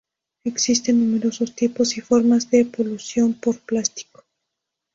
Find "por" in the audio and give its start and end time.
3.35-3.59